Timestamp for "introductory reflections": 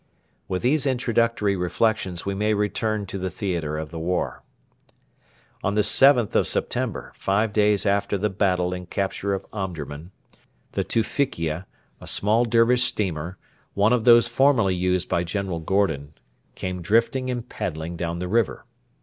0.87-2.25